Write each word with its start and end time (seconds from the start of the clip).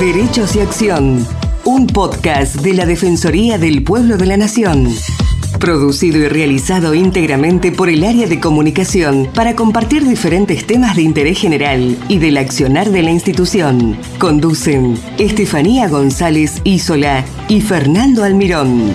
Derechos 0.00 0.56
y 0.56 0.60
Acción, 0.60 1.24
un 1.64 1.86
podcast 1.86 2.56
de 2.56 2.74
la 2.74 2.84
Defensoría 2.84 3.58
del 3.58 3.84
Pueblo 3.84 4.16
de 4.16 4.26
la 4.26 4.36
Nación. 4.36 4.88
Producido 5.60 6.18
y 6.18 6.26
realizado 6.26 6.94
íntegramente 6.94 7.70
por 7.70 7.88
el 7.88 8.02
área 8.02 8.26
de 8.26 8.40
comunicación 8.40 9.30
para 9.32 9.54
compartir 9.54 10.04
diferentes 10.04 10.66
temas 10.66 10.96
de 10.96 11.02
interés 11.02 11.38
general 11.38 11.96
y 12.08 12.18
del 12.18 12.38
accionar 12.38 12.90
de 12.90 13.02
la 13.02 13.12
institución. 13.12 13.96
Conducen 14.18 14.98
Estefanía 15.16 15.88
González 15.88 16.60
Isola 16.64 17.24
y 17.48 17.60
Fernando 17.60 18.24
Almirón. 18.24 18.92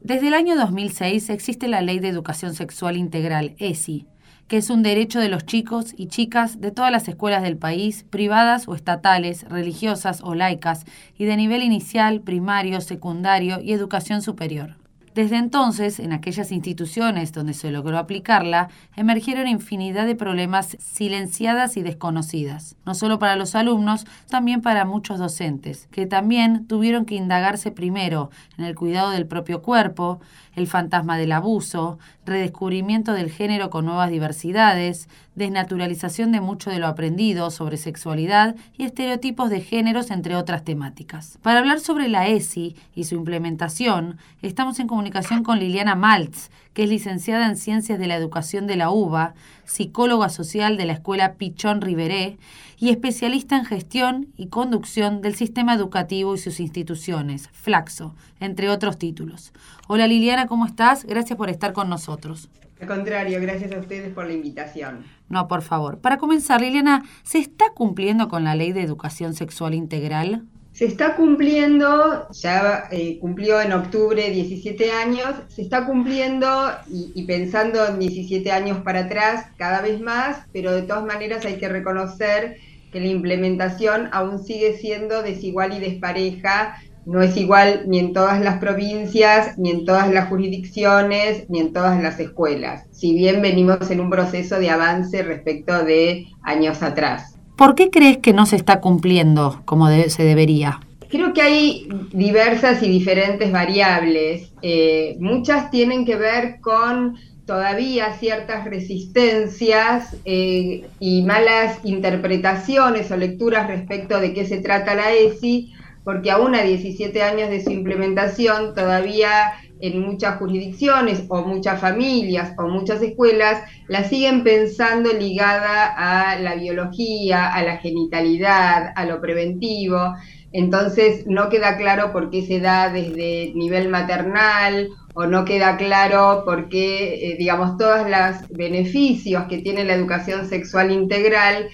Desde 0.00 0.28
el 0.28 0.34
año 0.34 0.54
2006 0.54 1.30
existe 1.30 1.66
la 1.66 1.82
Ley 1.82 1.98
de 1.98 2.08
Educación 2.08 2.54
Sexual 2.54 2.96
Integral, 2.96 3.56
ESI, 3.58 4.06
que 4.48 4.58
es 4.58 4.70
un 4.70 4.82
derecho 4.82 5.20
de 5.20 5.28
los 5.28 5.44
chicos 5.44 5.92
y 5.96 6.06
chicas 6.06 6.60
de 6.60 6.70
todas 6.70 6.92
las 6.92 7.08
escuelas 7.08 7.42
del 7.42 7.56
país, 7.56 8.04
privadas 8.08 8.68
o 8.68 8.74
estatales, 8.74 9.42
religiosas 9.48 10.20
o 10.22 10.34
laicas, 10.34 10.84
y 11.18 11.24
de 11.24 11.36
nivel 11.36 11.62
inicial, 11.62 12.20
primario, 12.20 12.80
secundario 12.80 13.60
y 13.60 13.72
educación 13.72 14.22
superior. 14.22 14.76
Desde 15.16 15.38
entonces, 15.38 15.98
en 15.98 16.12
aquellas 16.12 16.52
instituciones 16.52 17.32
donde 17.32 17.54
se 17.54 17.70
logró 17.70 17.96
aplicarla, 17.96 18.68
emergieron 18.96 19.48
infinidad 19.48 20.04
de 20.04 20.14
problemas 20.14 20.76
silenciadas 20.78 21.78
y 21.78 21.82
desconocidas, 21.82 22.76
no 22.84 22.94
solo 22.94 23.18
para 23.18 23.34
los 23.34 23.54
alumnos, 23.54 24.04
también 24.28 24.60
para 24.60 24.84
muchos 24.84 25.18
docentes, 25.18 25.88
que 25.90 26.04
también 26.04 26.66
tuvieron 26.66 27.06
que 27.06 27.14
indagarse 27.14 27.70
primero 27.70 28.28
en 28.58 28.66
el 28.66 28.74
cuidado 28.74 29.08
del 29.08 29.26
propio 29.26 29.62
cuerpo, 29.62 30.20
el 30.54 30.66
fantasma 30.66 31.16
del 31.16 31.32
abuso, 31.32 31.98
redescubrimiento 32.26 33.14
del 33.14 33.30
género 33.30 33.70
con 33.70 33.86
nuevas 33.86 34.10
diversidades, 34.10 35.08
desnaturalización 35.34 36.32
de 36.32 36.40
mucho 36.40 36.70
de 36.70 36.78
lo 36.78 36.86
aprendido 36.86 37.50
sobre 37.50 37.76
sexualidad 37.76 38.56
y 38.76 38.84
estereotipos 38.84 39.50
de 39.50 39.60
géneros, 39.60 40.10
entre 40.10 40.34
otras 40.34 40.64
temáticas. 40.64 41.38
Para 41.42 41.58
hablar 41.58 41.80
sobre 41.80 42.08
la 42.08 42.26
ESI 42.26 42.74
y 42.94 43.04
su 43.04 43.14
implementación, 43.14 44.16
estamos 44.40 44.78
en 44.80 44.86
comunicación 44.86 45.05
con 45.44 45.60
Liliana 45.60 45.94
Maltz, 45.94 46.50
que 46.74 46.84
es 46.84 46.90
licenciada 46.90 47.46
en 47.46 47.56
Ciencias 47.56 47.98
de 47.98 48.06
la 48.06 48.16
Educación 48.16 48.66
de 48.66 48.76
la 48.76 48.90
UBA, 48.90 49.34
psicóloga 49.64 50.28
social 50.28 50.76
de 50.76 50.84
la 50.84 50.94
Escuela 50.94 51.34
Pichón 51.34 51.80
Riveré 51.80 52.38
y 52.78 52.90
especialista 52.90 53.56
en 53.56 53.64
gestión 53.64 54.28
y 54.36 54.48
conducción 54.48 55.22
del 55.22 55.34
sistema 55.34 55.74
educativo 55.74 56.34
y 56.34 56.38
sus 56.38 56.60
instituciones, 56.60 57.48
Flaxo, 57.52 58.14
entre 58.40 58.68
otros 58.68 58.98
títulos. 58.98 59.52
Hola 59.86 60.06
Liliana, 60.06 60.46
¿cómo 60.46 60.66
estás? 60.66 61.04
Gracias 61.04 61.36
por 61.36 61.50
estar 61.50 61.72
con 61.72 61.88
nosotros. 61.88 62.48
Al 62.80 62.88
contrario, 62.88 63.40
gracias 63.40 63.72
a 63.72 63.78
ustedes 63.78 64.12
por 64.12 64.26
la 64.26 64.34
invitación. 64.34 65.04
No, 65.28 65.48
por 65.48 65.62
favor. 65.62 65.98
Para 65.98 66.18
comenzar, 66.18 66.60
Liliana, 66.60 67.04
¿se 67.22 67.38
está 67.38 67.66
cumpliendo 67.74 68.28
con 68.28 68.44
la 68.44 68.54
ley 68.54 68.72
de 68.72 68.82
educación 68.82 69.34
sexual 69.34 69.72
integral? 69.72 70.44
Se 70.76 70.84
está 70.84 71.16
cumpliendo, 71.16 72.28
ya 72.32 72.88
eh, 72.90 73.18
cumplió 73.18 73.62
en 73.62 73.72
octubre 73.72 74.28
17 74.28 74.92
años, 74.92 75.30
se 75.48 75.62
está 75.62 75.86
cumpliendo 75.86 76.46
y, 76.86 77.12
y, 77.14 77.24
pensando 77.24 77.86
en 77.86 77.98
17 77.98 78.52
años 78.52 78.82
para 78.84 79.06
atrás 79.06 79.46
cada 79.56 79.80
vez 79.80 80.02
más, 80.02 80.40
pero 80.52 80.72
de 80.72 80.82
todas 80.82 81.02
maneras 81.02 81.46
hay 81.46 81.56
que 81.56 81.70
reconocer 81.70 82.58
que 82.92 83.00
la 83.00 83.06
implementación 83.06 84.10
aún 84.12 84.44
sigue 84.44 84.76
siendo 84.76 85.22
desigual 85.22 85.72
y 85.72 85.80
despareja, 85.80 86.76
no 87.06 87.22
es 87.22 87.38
igual 87.38 87.84
ni 87.86 87.98
en 87.98 88.12
todas 88.12 88.42
las 88.42 88.58
provincias, 88.58 89.56
ni 89.56 89.70
en 89.70 89.86
todas 89.86 90.12
las 90.12 90.28
jurisdicciones, 90.28 91.48
ni 91.48 91.60
en 91.60 91.72
todas 91.72 92.02
las 92.02 92.20
escuelas, 92.20 92.84
si 92.92 93.14
bien 93.14 93.40
venimos 93.40 93.90
en 93.90 94.00
un 94.00 94.10
proceso 94.10 94.58
de 94.58 94.68
avance 94.68 95.22
respecto 95.22 95.84
de 95.84 96.26
años 96.42 96.82
atrás. 96.82 97.35
¿Por 97.56 97.74
qué 97.74 97.90
crees 97.90 98.18
que 98.18 98.34
no 98.34 98.44
se 98.44 98.56
está 98.56 98.80
cumpliendo 98.80 99.62
como 99.64 99.88
se 99.88 100.22
debería? 100.22 100.80
Creo 101.08 101.32
que 101.32 101.40
hay 101.40 101.88
diversas 102.12 102.82
y 102.82 102.88
diferentes 102.88 103.50
variables. 103.50 104.52
Eh, 104.60 105.16
muchas 105.20 105.70
tienen 105.70 106.04
que 106.04 106.16
ver 106.16 106.60
con 106.60 107.16
todavía 107.46 108.12
ciertas 108.18 108.64
resistencias 108.64 110.16
eh, 110.24 110.84
y 110.98 111.22
malas 111.22 111.78
interpretaciones 111.84 113.10
o 113.10 113.16
lecturas 113.16 113.68
respecto 113.68 114.20
de 114.20 114.34
qué 114.34 114.44
se 114.44 114.58
trata 114.58 114.96
la 114.96 115.12
ESI, 115.12 115.72
porque 116.04 116.30
aún 116.30 116.54
a 116.56 116.62
17 116.62 117.22
años 117.22 117.48
de 117.48 117.62
su 117.62 117.70
implementación 117.70 118.74
todavía 118.74 119.52
en 119.80 120.00
muchas 120.00 120.38
jurisdicciones 120.38 121.24
o 121.28 121.42
muchas 121.42 121.80
familias 121.80 122.54
o 122.58 122.68
muchas 122.68 123.02
escuelas 123.02 123.62
la 123.88 124.04
siguen 124.04 124.42
pensando 124.42 125.12
ligada 125.12 125.94
a 125.96 126.38
la 126.38 126.54
biología, 126.54 127.52
a 127.52 127.62
la 127.62 127.76
genitalidad, 127.78 128.92
a 128.94 129.04
lo 129.04 129.20
preventivo. 129.20 130.14
Entonces 130.52 131.26
no 131.26 131.48
queda 131.48 131.76
claro 131.76 132.12
por 132.12 132.30
qué 132.30 132.46
se 132.46 132.60
da 132.60 132.90
desde 132.90 133.52
nivel 133.54 133.88
maternal 133.88 134.88
o 135.14 135.26
no 135.26 135.44
queda 135.44 135.76
claro 135.76 136.42
por 136.44 136.68
qué, 136.68 137.32
eh, 137.32 137.36
digamos, 137.38 137.76
todos 137.76 138.08
los 138.08 138.48
beneficios 138.50 139.44
que 139.48 139.58
tiene 139.58 139.84
la 139.84 139.94
educación 139.94 140.48
sexual 140.48 140.90
integral 140.92 141.68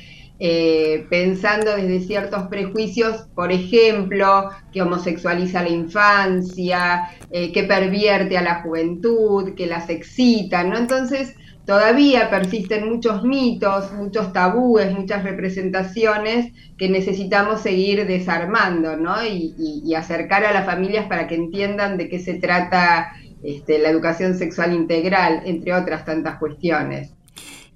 eh, 0.44 1.06
pensando 1.08 1.76
desde 1.76 2.00
ciertos 2.00 2.48
prejuicios, 2.48 3.28
por 3.32 3.52
ejemplo, 3.52 4.50
que 4.72 4.82
homosexualiza 4.82 5.62
la 5.62 5.68
infancia, 5.68 7.10
eh, 7.30 7.52
que 7.52 7.62
pervierte 7.62 8.36
a 8.36 8.42
la 8.42 8.56
juventud, 8.56 9.54
que 9.54 9.68
las 9.68 9.88
excita, 9.88 10.64
¿no? 10.64 10.76
Entonces, 10.76 11.36
todavía 11.64 12.28
persisten 12.28 12.88
muchos 12.88 13.22
mitos, 13.22 13.92
muchos 13.92 14.32
tabúes, 14.32 14.90
muchas 14.90 15.22
representaciones 15.22 16.52
que 16.76 16.88
necesitamos 16.88 17.60
seguir 17.60 18.04
desarmando, 18.08 18.96
¿no? 18.96 19.24
Y, 19.24 19.94
acercar 19.94 20.44
a 20.44 20.52
las 20.52 20.66
familias 20.66 21.06
para 21.06 21.28
que 21.28 21.36
entiendan 21.36 21.96
de 21.96 22.08
qué 22.08 22.18
se 22.18 22.34
trata 22.34 23.12
este, 23.44 23.78
la 23.78 23.90
educación 23.90 24.34
sexual 24.34 24.72
integral, 24.72 25.42
entre 25.44 25.72
otras 25.72 26.04
tantas 26.04 26.38
cuestiones. 26.38 27.12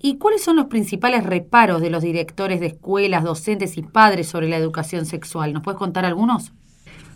¿Y 0.01 0.19
cuáles 0.19 0.43
son 0.43 0.57
los 0.57 0.67
principales 0.67 1.25
reparos 1.25 1.81
de 1.81 1.91
los 1.91 2.03
directores 2.03 2.61
de 2.61 2.67
escuelas, 2.67 3.25
docentes 3.25 3.77
y 3.77 3.83
padres 3.83 4.29
sobre 4.29 4.49
la 4.49 4.57
educación 4.57 5.07
sexual? 5.07 5.53
¿Nos 5.53 5.63
puedes 5.63 5.79
contar 5.79 6.05
algunos? 6.05 6.53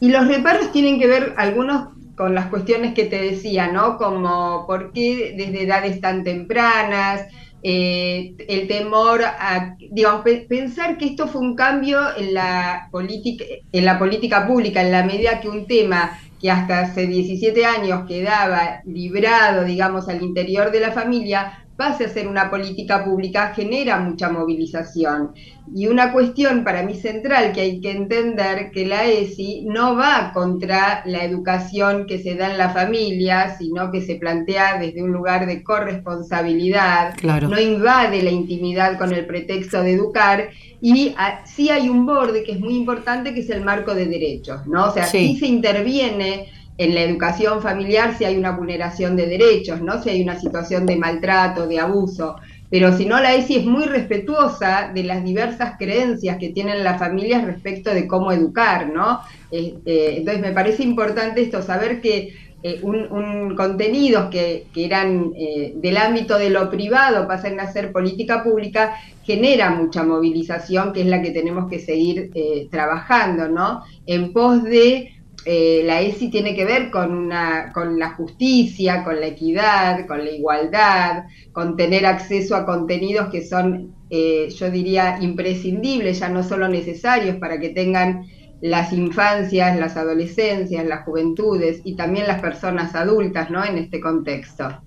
Y 0.00 0.08
los 0.08 0.26
reparos 0.26 0.72
tienen 0.72 0.98
que 0.98 1.06
ver 1.06 1.34
algunos 1.36 1.88
con 2.16 2.34
las 2.34 2.46
cuestiones 2.46 2.94
que 2.94 3.04
te 3.04 3.20
decía, 3.20 3.68
¿no? 3.68 3.96
Como 3.96 4.66
por 4.66 4.92
qué 4.92 5.34
desde 5.36 5.62
edades 5.62 6.00
tan 6.00 6.24
tempranas, 6.24 7.26
eh, 7.62 8.34
el 8.48 8.68
temor 8.68 9.22
a, 9.22 9.76
digamos, 9.90 10.22
pensar 10.48 10.96
que 10.96 11.06
esto 11.06 11.28
fue 11.28 11.42
un 11.42 11.54
cambio 11.54 12.00
en 12.16 12.32
la 12.32 12.88
en 12.92 13.84
la 13.84 13.98
política 13.98 14.46
pública, 14.46 14.80
en 14.80 14.92
la 14.92 15.04
medida 15.04 15.40
que 15.40 15.48
un 15.48 15.66
tema 15.66 16.18
que 16.40 16.50
hasta 16.50 16.80
hace 16.80 17.06
17 17.06 17.66
años 17.66 18.06
quedaba 18.08 18.80
librado, 18.86 19.64
digamos, 19.64 20.08
al 20.08 20.22
interior 20.22 20.72
de 20.72 20.80
la 20.80 20.92
familia, 20.92 21.59
pase 21.80 22.04
a 22.04 22.10
ser 22.10 22.28
una 22.28 22.50
política 22.50 23.02
pública 23.02 23.54
genera 23.56 23.98
mucha 23.98 24.28
movilización. 24.28 25.32
Y 25.74 25.86
una 25.86 26.12
cuestión 26.12 26.62
para 26.62 26.82
mí 26.82 26.94
central 26.94 27.52
que 27.52 27.62
hay 27.62 27.80
que 27.80 27.92
entender 27.92 28.70
que 28.70 28.84
la 28.84 29.06
ESI 29.06 29.64
no 29.64 29.96
va 29.96 30.32
contra 30.34 31.02
la 31.06 31.24
educación 31.24 32.04
que 32.06 32.18
se 32.18 32.34
da 32.34 32.50
en 32.50 32.58
la 32.58 32.68
familia, 32.68 33.56
sino 33.56 33.90
que 33.90 34.02
se 34.02 34.16
plantea 34.16 34.78
desde 34.78 35.02
un 35.02 35.10
lugar 35.10 35.46
de 35.46 35.62
corresponsabilidad, 35.62 37.14
no 37.22 37.58
invade 37.58 38.22
la 38.22 38.30
intimidad 38.30 38.98
con 38.98 39.14
el 39.14 39.24
pretexto 39.24 39.82
de 39.82 39.92
educar 39.92 40.50
y 40.82 41.14
ah, 41.16 41.40
sí 41.46 41.70
hay 41.70 41.88
un 41.88 42.04
borde 42.04 42.42
que 42.42 42.52
es 42.52 42.60
muy 42.60 42.76
importante 42.76 43.32
que 43.32 43.40
es 43.40 43.48
el 43.48 43.62
marco 43.62 43.94
de 43.94 44.04
derechos, 44.04 44.66
¿no? 44.66 44.88
O 44.88 44.92
sea, 44.92 45.04
sí 45.04 45.38
se 45.38 45.46
interviene 45.46 46.48
en 46.80 46.94
la 46.94 47.02
educación 47.02 47.60
familiar 47.60 48.16
si 48.16 48.24
hay 48.24 48.38
una 48.38 48.52
vulneración 48.52 49.14
de 49.14 49.26
derechos, 49.26 49.82
¿no? 49.82 50.02
Si 50.02 50.08
hay 50.08 50.22
una 50.22 50.40
situación 50.40 50.86
de 50.86 50.96
maltrato, 50.96 51.66
de 51.66 51.78
abuso. 51.78 52.36
Pero 52.70 52.96
si 52.96 53.04
no, 53.04 53.20
la 53.20 53.34
ESI 53.34 53.56
es 53.56 53.66
muy 53.66 53.84
respetuosa 53.84 54.90
de 54.94 55.04
las 55.04 55.22
diversas 55.22 55.74
creencias 55.78 56.38
que 56.38 56.48
tienen 56.48 56.82
las 56.82 56.98
familias 56.98 57.44
respecto 57.44 57.90
de 57.92 58.06
cómo 58.06 58.32
educar, 58.32 58.88
¿no? 58.88 59.20
Este, 59.50 60.16
entonces 60.16 60.40
me 60.40 60.52
parece 60.52 60.82
importante 60.82 61.42
esto, 61.42 61.60
saber 61.60 62.00
que 62.00 62.32
eh, 62.62 62.80
un, 62.82 63.54
contenidos 63.56 64.30
que, 64.30 64.64
eran 64.74 65.32
eh, 65.36 65.74
del 65.76 65.98
ámbito 65.98 66.38
de 66.38 66.48
lo 66.48 66.70
privado 66.70 67.28
pasan 67.28 67.60
a 67.60 67.70
ser 67.70 67.92
política 67.92 68.42
pública, 68.42 68.94
genera 69.22 69.68
mucha 69.68 70.02
movilización, 70.02 70.94
que 70.94 71.02
es 71.02 71.08
la 71.08 71.20
que 71.20 71.30
tenemos 71.30 71.68
que 71.68 71.78
seguir 71.78 72.30
eh, 72.34 72.68
trabajando, 72.70 73.48
¿no? 73.48 73.82
En 74.06 74.32
pos 74.32 74.64
de 74.64 75.19
eh, 75.44 75.82
la 75.84 76.00
ESI 76.02 76.30
tiene 76.30 76.54
que 76.54 76.64
ver 76.64 76.90
con, 76.90 77.12
una, 77.12 77.72
con 77.72 77.98
la 77.98 78.10
justicia, 78.10 79.02
con 79.04 79.20
la 79.20 79.26
equidad, 79.26 80.06
con 80.06 80.24
la 80.24 80.30
igualdad, 80.30 81.24
con 81.52 81.76
tener 81.76 82.04
acceso 82.04 82.54
a 82.54 82.66
contenidos 82.66 83.30
que 83.30 83.46
son, 83.46 83.94
eh, 84.10 84.48
yo 84.50 84.70
diría, 84.70 85.18
imprescindibles, 85.20 86.18
ya 86.20 86.28
no 86.28 86.42
solo 86.42 86.68
necesarios 86.68 87.36
para 87.36 87.58
que 87.58 87.70
tengan 87.70 88.26
las 88.60 88.92
infancias, 88.92 89.78
las 89.78 89.96
adolescencias, 89.96 90.84
las 90.84 91.04
juventudes 91.04 91.80
y 91.84 91.96
también 91.96 92.26
las 92.26 92.40
personas 92.40 92.94
adultas 92.94 93.50
¿no? 93.50 93.64
en 93.64 93.78
este 93.78 94.00
contexto. 94.00 94.82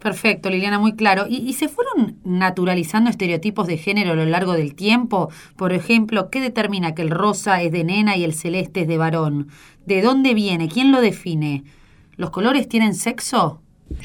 Perfecto, 0.00 0.48
Liliana, 0.48 0.78
muy 0.78 0.94
claro. 0.94 1.26
¿Y, 1.28 1.52
se 1.52 1.68
fueron 1.68 2.18
naturalizando 2.24 3.10
estereotipos 3.10 3.66
de 3.66 3.76
género 3.76 4.12
a 4.12 4.14
lo 4.16 4.24
largo 4.24 4.54
del 4.54 4.74
tiempo? 4.74 5.30
Por 5.56 5.74
ejemplo, 5.74 6.30
¿qué 6.30 6.40
determina 6.40 6.94
que 6.94 7.02
el 7.02 7.10
rosa 7.10 7.60
es 7.60 7.70
de 7.70 7.84
nena 7.84 8.16
y 8.16 8.24
el 8.24 8.32
celeste 8.32 8.82
es 8.82 8.88
de 8.88 8.96
varón? 8.96 9.48
¿De 9.84 10.00
dónde 10.00 10.32
viene? 10.32 10.68
¿Quién 10.68 10.90
lo 10.90 11.02
define? 11.02 11.64
¿Los 12.16 12.30
colores 12.30 12.66
tienen 12.66 12.94
sexo? 12.94 13.60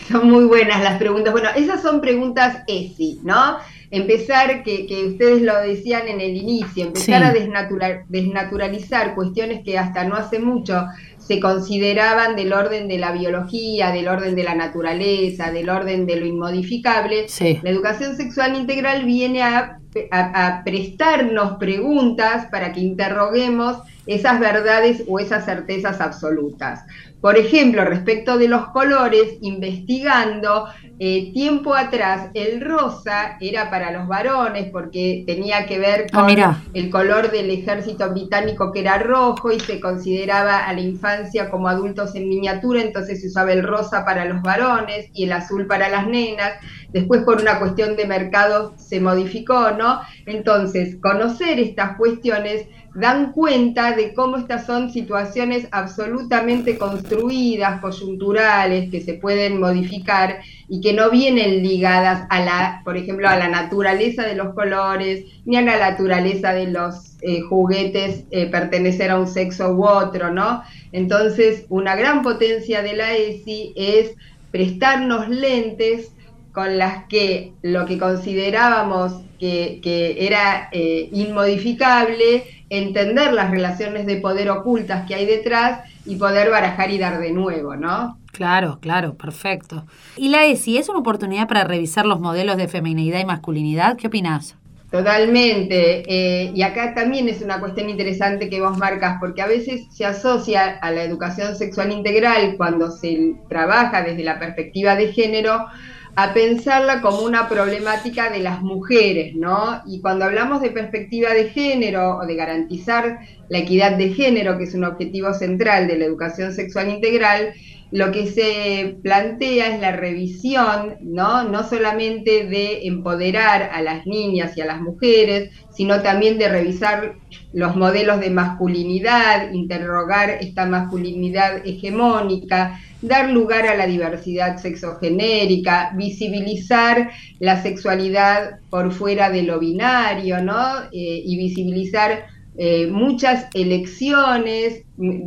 Son 0.10 0.30
muy 0.30 0.46
buenas 0.46 0.84
las 0.84 0.98
preguntas. 0.98 1.32
Bueno, 1.32 1.50
esas 1.56 1.82
son 1.82 2.02
preguntas 2.02 2.64
ESI, 2.68 3.22
¿no? 3.24 3.58
Empezar, 3.92 4.64
que, 4.64 5.06
ustedes 5.08 5.44
lo 5.44 5.62
decían 5.62 6.08
en 6.10 6.20
el 6.20 6.36
inicio, 6.36 6.86
empezar 6.86 7.24
a 7.24 7.32
desnaturalizar 7.32 9.16
cuestiones 9.16 9.64
que 9.64 9.78
hasta 9.78 10.04
no 10.04 10.16
hace 10.16 10.40
mucho 10.40 10.88
se 11.28 11.40
consideraban 11.40 12.36
del 12.36 12.54
orden 12.54 12.88
de 12.88 13.00
la 13.00 13.12
biología, 13.12 13.92
del 13.92 14.08
orden 14.08 14.36
de 14.36 14.44
la 14.44 14.56
naturaleza, 14.56 15.52
del 15.52 15.70
orden 15.70 16.06
de 16.06 16.18
lo 16.18 16.26
inmodificable, 16.26 17.26
la 17.64 17.70
educación 17.70 18.16
sexual 18.16 18.56
integral 18.56 19.06
viene 19.06 19.42
a, 19.42 19.80
a, 20.12 20.62
prestarnos 20.64 21.58
preguntas 21.58 22.48
para 22.52 22.72
que 22.72 22.82
interroguemos 22.82 23.78
esas 24.06 24.40
verdades 24.40 25.04
o 25.08 25.20
esas 25.20 25.46
certezas 25.46 26.00
absolutas. 26.00 26.84
Por 27.22 27.38
ejemplo, 27.38 27.84
respecto 27.86 28.38
de 28.38 28.48
los 28.48 28.68
colores, 28.68 29.38
investigando, 29.42 30.68
eh, 30.98 31.34
tiempo 31.34 31.76
atrás 31.76 32.30
el 32.34 32.62
rosa 32.62 33.38
era 33.42 33.70
para 33.70 33.92
los 33.92 34.08
varones 34.08 34.70
porque 34.72 35.24
tenía 35.28 35.66
que 35.66 35.78
ver 35.78 36.08
ah, 36.14 36.22
con 36.22 36.74
el 36.74 36.90
color 36.90 37.32
del 37.32 37.50
ejército 37.50 38.10
británico 38.12 38.72
que 38.72 38.80
era 38.80 38.98
rojo 39.00 39.52
y 39.52 39.60
se 39.60 39.82
consideraba 39.82 40.66
a 40.66 40.72
la 40.72 40.80
infancia 40.80 41.50
como 41.50 41.68
adultos 41.68 42.16
en 42.16 42.30
miniatura, 42.30 42.82
entonces 42.82 43.20
se 43.20 43.28
usaba 43.28 43.52
el 43.52 43.64
rosa 43.64 44.06
para 44.06 44.24
los 44.24 44.42
varones 44.42 45.10
y 45.14 45.26
el 45.26 45.34
azul 45.34 45.68
para 45.68 45.90
las 45.90 46.08
nenas. 46.08 46.54
Después 46.94 47.24
por 47.24 47.42
una 47.42 47.60
cuestión 47.60 47.98
de 47.98 48.06
mercado 48.06 48.74
se 48.78 49.02
modificó, 49.02 49.72
¿no? 49.72 50.00
Entonces, 50.26 50.96
conocer 51.02 51.60
estas 51.60 51.98
cuestiones 51.98 52.68
dan 52.96 53.34
cuenta 53.34 53.94
de 53.94 54.14
cómo 54.14 54.38
estas 54.38 54.66
son 54.66 54.90
situaciones 54.90 55.68
absolutamente 55.72 56.78
construidas, 56.78 57.82
coyunturales, 57.82 58.90
que 58.90 59.02
se 59.02 59.16
pueden 59.16 59.60
modificar 59.60 60.40
y 60.70 60.80
que 60.80 60.94
no 60.94 61.12
vienen 61.12 61.62
ligadas 61.62 62.26
a 62.30 62.40
la, 62.40 62.82
por 62.86 62.96
ejemplo, 62.96 63.28
a 63.28 63.36
la 63.36 63.50
naturaleza 63.50 64.24
de 64.24 64.36
los 64.36 64.56
colores, 64.56 65.26
ni 65.44 65.58
a 65.58 65.62
la 65.62 65.78
naturaleza 65.78 66.54
de 66.54 66.68
los 66.68 67.18
eh, 67.22 67.42
juguetes 67.42 68.24
eh, 68.32 68.48
pertenecer 68.48 69.12
a 69.12 69.20
un 69.20 69.28
sexo 69.28 69.74
u 69.74 69.86
otro, 69.86 70.32
¿no? 70.32 70.64
Entonces, 70.94 71.66
una 71.68 71.98
gran 71.98 72.22
potencia 72.22 72.82
de 72.82 72.96
la 72.96 73.14
ESI 73.14 73.74
es 73.76 74.16
prestarnos 74.52 75.28
lentes 75.28 76.15
con 76.56 76.78
las 76.78 77.04
que 77.10 77.52
lo 77.62 77.86
que 77.86 78.00
considerábamos 78.00 79.22
que, 79.38 80.16
era 80.18 80.70
eh, 80.72 81.10
inmodificable, 81.12 82.46
entender 82.70 83.34
las 83.34 83.52
relaciones 83.52 84.06
de 84.06 84.16
poder 84.16 84.50
ocultas 84.50 85.06
que 85.06 85.16
hay 85.16 85.26
detrás 85.26 85.82
y 86.06 86.16
poder 86.16 86.50
barajar 86.50 86.90
y 86.90 86.98
dar 86.98 87.20
de 87.20 87.32
nuevo, 87.32 87.76
¿no? 87.76 88.18
Claro, 88.32 88.80
claro, 88.82 89.16
perfecto. 89.16 89.86
¿Y 90.16 90.30
la 90.30 90.46
ESI 90.46 90.78
es 90.78 90.90
una 90.90 91.00
oportunidad 91.00 91.48
para 91.48 91.66
revisar 91.66 92.06
los 92.06 92.20
modelos 92.20 92.58
de 92.58 92.68
feminidad 92.70 93.20
y 93.20 93.26
masculinidad? 93.26 93.98
¿Qué 93.98 94.08
opinás? 94.08 94.56
Totalmente. 94.92 96.04
Eh, 96.08 96.52
y 96.56 96.62
acá 96.62 96.94
también 96.94 97.28
es 97.28 97.42
una 97.42 97.60
cuestión 97.60 97.90
interesante 97.90 98.50
que 98.50 98.62
vos 98.62 98.78
marcas, 98.78 99.18
porque 99.20 99.42
a 99.42 99.48
veces 99.48 99.88
se 99.92 100.06
asocia 100.06 100.78
a 100.82 100.92
la 100.92 101.04
educación 101.04 101.56
sexual 101.56 101.92
integral 101.92 102.56
cuando 102.56 102.92
se 102.92 103.36
trabaja 103.50 104.04
desde 104.04 104.24
la 104.24 104.40
perspectiva 104.40 104.96
de 104.96 105.12
género 105.12 105.66
a 106.16 106.34
pensarla 106.34 107.02
como 107.02 107.22
una 107.24 107.50
problemática 107.50 108.30
de 108.30 108.40
las 108.40 108.62
mujeres, 108.62 109.36
¿no? 109.36 109.82
Y 109.86 110.00
cuando 110.00 110.26
hablamos 110.26 110.62
de 110.62 110.72
perspectiva 110.72 111.34
de 111.34 111.50
género 111.50 112.18
o 112.18 112.26
de 112.26 112.36
garantizar 112.36 113.20
la 113.50 113.58
equidad 113.58 113.98
de 113.98 114.14
género, 114.14 114.58
que 114.58 114.64
es 114.64 114.74
un 114.74 114.86
objetivo 114.86 115.34
central 115.34 115.88
de 115.88 115.98
la 115.98 116.06
educación 116.06 116.54
sexual 116.54 116.90
integral, 116.90 117.54
lo 117.92 118.12
que 118.12 118.28
se 118.28 118.98
plantea 119.04 119.74
es 119.76 119.80
la 119.80 119.92
revisión, 119.92 120.98
¿no? 121.02 121.44
No 121.44 121.68
solamente 121.68 122.46
de 122.46 122.88
empoderar 122.88 123.70
a 123.74 123.82
las 123.82 124.06
niñas 124.06 124.58
y 124.58 124.62
a 124.62 124.66
las 124.66 124.82
mujeres, 124.82 125.52
sino 125.74 126.02
también 126.02 126.38
de 126.38 126.50
revisar 126.50 127.16
los 127.54 127.76
modelos 127.76 128.20
de 128.20 128.32
masculinidad, 128.32 129.52
interrogar 129.54 130.30
esta 130.42 130.66
masculinidad 130.66 131.66
hegemónica, 131.66 132.80
dar 133.02 133.30
lugar 133.30 133.68
a 133.68 133.76
la 133.76 133.86
diversidad 133.86 134.58
sexogenérica, 134.58 135.92
visibilizar 135.96 137.12
la 137.40 137.62
sexualidad 137.62 138.60
por 138.70 138.92
fuera 138.92 139.30
de 139.30 139.44
lo 139.44 139.60
binario, 139.60 140.42
¿no? 140.42 140.82
Eh, 140.92 141.22
y 141.24 141.38
visibilizar 141.38 142.26
eh, 142.58 142.88
muchas 142.88 143.48
elecciones, 143.54 144.86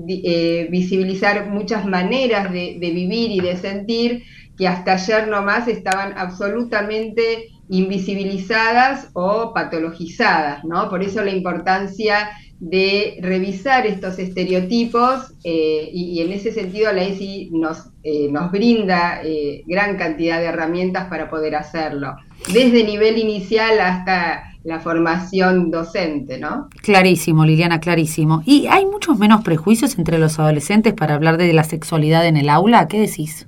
eh, 0.08 0.66
visibilizar 0.70 1.50
muchas 1.50 1.84
maneras 1.84 2.50
de, 2.50 2.78
vivir 2.80 3.30
y 3.30 3.40
de 3.40 3.56
sentir 3.56 4.22
que 4.56 4.66
hasta 4.66 4.94
ayer 4.94 5.28
nomás 5.28 5.68
estaban 5.68 6.14
absolutamente 6.16 7.48
invisibilizadas 7.68 9.10
o 9.12 9.52
patologizadas, 9.52 10.64
¿no? 10.64 10.88
Por 10.88 11.02
eso 11.02 11.22
la 11.22 11.30
importancia 11.30 12.30
de 12.60 13.18
revisar 13.20 13.86
estos 13.86 14.18
estereotipos 14.18 15.34
eh, 15.44 15.90
y, 15.92 16.22
en 16.22 16.32
ese 16.32 16.50
sentido 16.50 16.92
la 16.92 17.02
ESI 17.02 17.50
nos, 17.52 17.90
nos 18.30 18.50
brinda 18.50 19.20
gran 19.66 19.98
cantidad 19.98 20.40
de 20.40 20.46
herramientas 20.46 21.08
para 21.08 21.28
poder 21.28 21.54
hacerlo, 21.56 22.16
desde 22.52 22.84
nivel 22.84 23.18
inicial 23.18 23.78
hasta 23.80 24.47
la 24.68 24.80
formación 24.80 25.70
docente, 25.70 26.36
¿no? 26.38 26.68
Clarísimo, 26.82 27.46
Liliana, 27.46 27.80
clarísimo. 27.80 28.42
¿Y 28.44 28.66
hay 28.66 28.84
muchos 28.84 29.18
menos 29.18 29.42
prejuicios 29.42 29.96
entre 29.96 30.18
los 30.18 30.38
adolescentes 30.38 30.92
para 30.92 31.14
hablar 31.14 31.38
de 31.38 31.54
la 31.54 31.64
sexualidad 31.64 32.26
en 32.26 32.36
el 32.36 32.50
aula? 32.50 32.86
¿Qué 32.86 33.00
decís? 33.00 33.46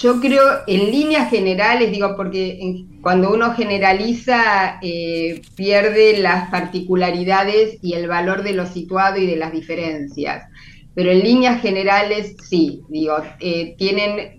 Yo 0.00 0.22
creo, 0.22 0.42
en 0.66 0.90
líneas 0.90 1.28
generales, 1.28 1.90
digo, 1.92 2.16
porque 2.16 2.86
cuando 3.02 3.30
uno 3.30 3.52
generaliza, 3.52 4.78
eh, 4.80 5.42
pierde 5.54 6.16
las 6.16 6.48
particularidades 6.50 7.76
y 7.82 7.92
el 7.92 8.08
valor 8.08 8.42
de 8.42 8.54
lo 8.54 8.66
situado 8.66 9.18
y 9.18 9.26
de 9.26 9.36
las 9.36 9.52
diferencias. 9.52 10.48
Pero 10.94 11.10
en 11.10 11.20
líneas 11.20 11.60
generales, 11.60 12.36
sí, 12.42 12.80
digo, 12.88 13.16
eh, 13.38 13.74
tienen 13.76 14.38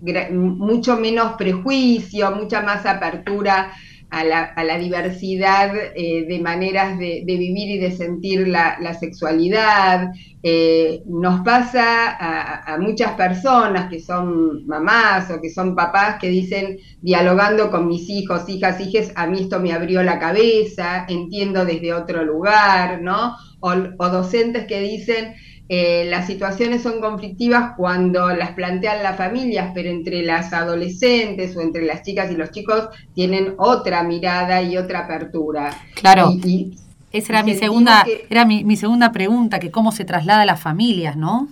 mucho 0.58 0.96
menos 0.96 1.34
prejuicio, 1.34 2.32
mucha 2.32 2.62
más 2.62 2.84
apertura 2.84 3.72
a 4.10 4.24
la, 4.24 4.78
diversidad 4.78 5.74
eh, 5.94 6.24
de 6.26 6.38
maneras 6.40 6.98
de, 6.98 7.22
vivir 7.26 7.70
y 7.70 7.78
de 7.78 7.90
sentir 7.90 8.48
la, 8.48 8.94
sexualidad. 8.98 10.10
Eh, 10.42 11.02
nos 11.06 11.40
pasa 11.40 12.16
a, 12.18 12.78
muchas 12.78 13.12
personas 13.12 13.90
que 13.90 14.00
son 14.00 14.66
mamás 14.66 15.30
o 15.30 15.40
que 15.40 15.50
son 15.50 15.74
papás 15.74 16.18
que 16.20 16.28
dicen, 16.28 16.78
dialogando 17.02 17.70
con 17.70 17.88
mis 17.88 18.08
hijos, 18.08 18.48
hijas, 18.48 18.80
hijes, 18.80 19.12
a 19.16 19.26
mí 19.26 19.40
esto 19.40 19.60
me 19.60 19.72
abrió 19.72 20.02
la 20.02 20.18
cabeza, 20.18 21.04
entiendo 21.08 21.64
desde 21.64 21.92
otro 21.92 22.24
lugar, 22.24 23.02
¿no? 23.02 23.34
o 23.60 24.08
docentes 24.08 24.66
que 24.66 24.80
dicen, 24.80 25.34
eh, 25.68 26.06
las 26.08 26.26
situaciones 26.26 26.82
son 26.82 27.00
conflictivas 27.00 27.72
cuando 27.76 28.28
las 28.28 28.52
plantean 28.52 29.02
las 29.02 29.16
familias, 29.16 29.72
pero 29.74 29.90
entre 29.90 30.22
las 30.22 30.52
adolescentes 30.52 31.56
o 31.56 31.60
entre 31.60 31.84
las 31.84 32.02
chicas 32.02 32.30
y 32.30 32.36
los 32.36 32.52
chicos 32.52 32.88
tienen 33.14 33.54
otra 33.58 34.04
mirada 34.04 34.62
y 34.62 34.76
otra 34.76 35.00
apertura. 35.00 35.76
Claro. 35.94 36.32
esa 37.12 37.32
era 37.32 37.42
mi 37.42 37.54
segunda, 37.54 38.06
era 38.30 38.44
mi, 38.44 38.62
mi 38.64 38.76
segunda 38.76 39.10
pregunta, 39.10 39.58
que 39.58 39.72
cómo 39.72 39.90
se 39.90 40.04
traslada 40.04 40.42
a 40.42 40.46
las 40.46 40.60
familias, 40.60 41.16
¿no? 41.16 41.48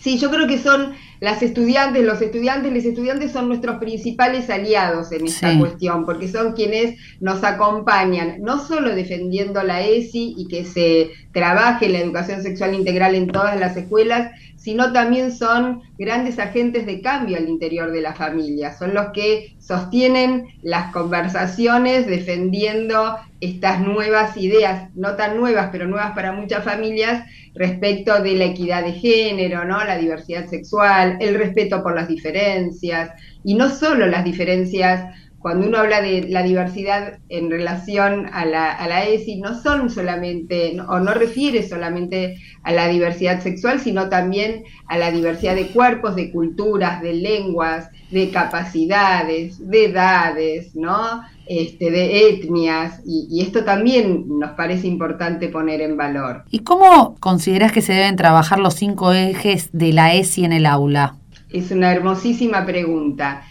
Sí, 0.00 0.18
yo 0.18 0.30
creo 0.30 0.46
que 0.46 0.58
son 0.58 0.92
las 1.24 1.42
estudiantes, 1.42 2.04
los 2.04 2.20
estudiantes, 2.20 2.70
los 2.70 2.84
estudiantes 2.84 3.32
son 3.32 3.48
nuestros 3.48 3.78
principales 3.78 4.50
aliados 4.50 5.10
en 5.10 5.24
esta 5.24 5.58
cuestión, 5.58 6.04
porque 6.04 6.28
son 6.28 6.52
quienes 6.52 6.98
nos 7.18 7.42
acompañan, 7.42 8.42
no 8.42 8.62
solo 8.62 8.94
defendiendo 8.94 9.62
la 9.62 9.80
ESI 9.80 10.34
y 10.36 10.48
que 10.48 10.66
se 10.66 11.12
trabaje 11.32 11.88
la 11.88 12.00
educación 12.00 12.42
sexual 12.42 12.74
integral 12.74 13.14
en 13.14 13.28
todas 13.28 13.58
las 13.58 13.74
escuelas, 13.74 14.32
sino 14.56 14.92
también 14.92 15.32
son 15.32 15.80
grandes 15.98 16.38
agentes 16.38 16.86
de 16.86 17.00
cambio 17.00 17.36
al 17.36 17.48
interior 17.48 17.92
de 17.92 18.00
la 18.00 18.14
familia, 18.14 18.72
son 18.72 18.94
los 18.94 19.12
que 19.12 19.54
sostienen 19.58 20.48
las 20.62 20.92
conversaciones 20.92 22.06
defendiendo 22.06 23.16
estas 23.40 23.80
nuevas 23.80 24.36
ideas, 24.36 24.90
no 24.94 25.16
tan 25.16 25.36
nuevas, 25.36 25.68
pero 25.70 25.86
nuevas 25.86 26.12
para 26.12 26.32
muchas 26.32 26.64
familias, 26.64 27.24
respecto 27.54 28.22
de 28.22 28.34
la 28.34 28.46
equidad 28.46 28.84
de 28.84 28.92
género, 28.92 29.64
¿no? 29.64 29.84
la 29.84 29.98
diversidad 29.98 30.46
sexual, 30.46 31.18
el 31.20 31.34
respeto 31.36 31.82
por 31.82 31.94
las 31.94 32.08
diferencias, 32.08 33.10
y 33.44 33.54
no 33.54 33.70
solo 33.70 34.06
las 34.06 34.24
diferencias 34.24 35.14
cuando 35.44 35.66
uno 35.66 35.76
habla 35.76 36.00
de 36.00 36.22
la 36.30 36.42
diversidad 36.42 37.18
en 37.28 37.50
relación 37.50 38.30
a 38.32 38.46
la, 38.46 38.72
a 38.72 38.88
la 38.88 39.04
ESI, 39.04 39.42
no 39.42 39.60
son 39.60 39.90
solamente, 39.90 40.74
o 40.88 41.00
no 41.00 41.12
refiere 41.12 41.68
solamente 41.68 42.38
a 42.62 42.72
la 42.72 42.88
diversidad 42.88 43.42
sexual, 43.42 43.78
sino 43.78 44.08
también 44.08 44.64
a 44.86 44.96
la 44.96 45.10
diversidad 45.10 45.54
de 45.54 45.66
cuerpos, 45.66 46.16
de 46.16 46.32
culturas, 46.32 47.02
de 47.02 47.12
lenguas, 47.12 47.90
de 48.10 48.30
capacidades, 48.30 49.68
de 49.68 49.84
edades, 49.84 50.74
¿no? 50.74 51.20
Este, 51.46 51.90
de 51.90 52.30
etnias, 52.30 53.02
y, 53.04 53.28
y, 53.30 53.42
esto 53.42 53.64
también 53.64 54.24
nos 54.26 54.52
parece 54.52 54.86
importante 54.86 55.50
poner 55.50 55.82
en 55.82 55.98
valor. 55.98 56.44
¿Y 56.50 56.60
cómo 56.60 57.16
consideras 57.20 57.70
que 57.70 57.82
se 57.82 57.92
deben 57.92 58.16
trabajar 58.16 58.60
los 58.60 58.76
cinco 58.76 59.12
ejes 59.12 59.68
de 59.74 59.92
la 59.92 60.14
ESI 60.14 60.46
en 60.46 60.54
el 60.54 60.64
aula? 60.64 61.16
Es 61.50 61.70
una 61.70 61.92
hermosísima 61.92 62.64
pregunta. 62.64 63.42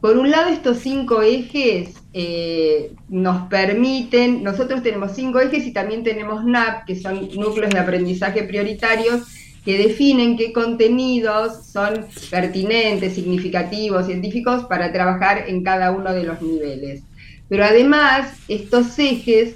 Por 0.00 0.16
un 0.16 0.30
lado, 0.30 0.50
estos 0.50 0.78
cinco 0.78 1.22
ejes 1.22 1.94
eh, 2.12 2.92
nos 3.08 3.48
permiten, 3.48 4.42
nosotros 4.42 4.82
tenemos 4.82 5.12
cinco 5.12 5.40
ejes 5.40 5.66
y 5.66 5.72
también 5.72 6.04
tenemos 6.04 6.44
NAP, 6.44 6.86
que 6.86 6.96
son 6.96 7.28
núcleos 7.34 7.72
de 7.72 7.78
aprendizaje 7.78 8.44
prioritarios, 8.44 9.22
que 9.64 9.76
definen 9.76 10.36
qué 10.36 10.52
contenidos 10.52 11.66
son 11.66 12.06
pertinentes, 12.30 13.14
significativos, 13.14 14.06
científicos 14.06 14.64
para 14.64 14.92
trabajar 14.92 15.44
en 15.48 15.62
cada 15.62 15.90
uno 15.90 16.12
de 16.12 16.24
los 16.24 16.40
niveles. 16.40 17.02
Pero 17.48 17.64
además, 17.64 18.32
estos 18.46 18.98
ejes 18.98 19.54